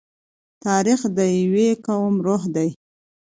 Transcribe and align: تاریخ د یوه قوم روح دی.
تاریخ 0.65 1.01
د 1.17 1.19
یوه 1.39 1.67
قوم 1.85 2.13
روح 2.25 2.43
دی. 2.55 2.69